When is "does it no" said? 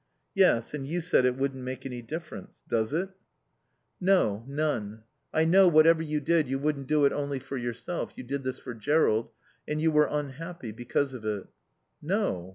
2.67-4.43